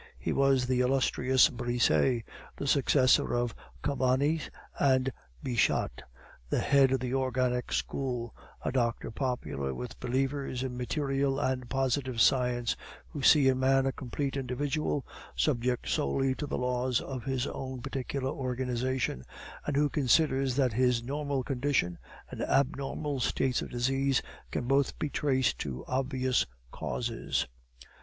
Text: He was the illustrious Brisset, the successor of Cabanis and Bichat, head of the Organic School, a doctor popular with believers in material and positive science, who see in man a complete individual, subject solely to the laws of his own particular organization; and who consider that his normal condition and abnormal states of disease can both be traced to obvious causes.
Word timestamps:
He 0.17 0.33
was 0.33 0.65
the 0.65 0.79
illustrious 0.81 1.47
Brisset, 1.49 2.23
the 2.55 2.65
successor 2.65 3.35
of 3.35 3.53
Cabanis 3.83 4.49
and 4.79 5.13
Bichat, 5.43 6.01
head 6.51 6.91
of 6.93 6.99
the 6.99 7.13
Organic 7.13 7.71
School, 7.71 8.35
a 8.65 8.71
doctor 8.71 9.11
popular 9.11 9.75
with 9.75 9.99
believers 9.99 10.63
in 10.63 10.75
material 10.75 11.39
and 11.39 11.69
positive 11.69 12.19
science, 12.19 12.75
who 13.09 13.21
see 13.21 13.47
in 13.47 13.59
man 13.59 13.85
a 13.85 13.91
complete 13.91 14.35
individual, 14.35 15.05
subject 15.35 15.87
solely 15.87 16.33
to 16.33 16.47
the 16.47 16.57
laws 16.57 16.99
of 16.99 17.25
his 17.25 17.45
own 17.45 17.79
particular 17.83 18.31
organization; 18.31 19.23
and 19.67 19.75
who 19.77 19.87
consider 19.87 20.49
that 20.49 20.73
his 20.73 21.03
normal 21.03 21.43
condition 21.43 21.99
and 22.31 22.41
abnormal 22.41 23.19
states 23.19 23.61
of 23.61 23.69
disease 23.69 24.23
can 24.49 24.65
both 24.65 24.97
be 24.97 25.11
traced 25.11 25.59
to 25.59 25.85
obvious 25.85 26.47
causes. 26.71 27.45